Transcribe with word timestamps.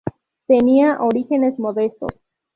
Tenía 0.47 0.97
orígenes 0.99 1.59
modestos. 1.59 2.11